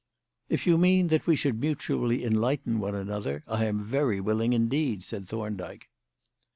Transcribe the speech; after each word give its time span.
"If 0.49 0.65
you 0.65 0.79
mean 0.79 1.09
that 1.09 1.27
we 1.27 1.35
should 1.35 1.59
mutually 1.59 2.25
enlighten 2.25 2.79
one 2.79 2.95
another, 2.95 3.43
I 3.47 3.65
am 3.65 3.83
very 3.83 4.19
willing 4.19 4.51
indeed," 4.51 5.03
said 5.03 5.27
Thorndyke. 5.27 5.89